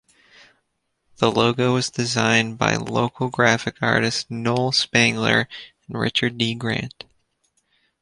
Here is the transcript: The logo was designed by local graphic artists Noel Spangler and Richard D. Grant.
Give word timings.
The 1.17 1.29
logo 1.31 1.75
was 1.75 1.91
designed 1.91 2.57
by 2.57 2.75
local 2.75 3.29
graphic 3.29 3.75
artists 3.83 4.25
Noel 4.31 4.71
Spangler 4.71 5.47
and 5.87 5.95
Richard 5.99 6.39
D. 6.39 6.55
Grant. 6.55 7.03